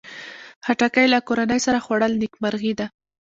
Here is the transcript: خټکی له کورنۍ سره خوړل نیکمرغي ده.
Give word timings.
خټکی 0.65 1.05
له 1.13 1.19
کورنۍ 1.27 1.59
سره 1.65 1.83
خوړل 1.85 2.13
نیکمرغي 2.21 2.73
ده. 2.79 2.87